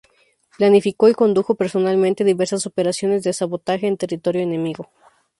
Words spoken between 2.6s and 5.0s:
operaciones de sabotaje en territorio enemigo.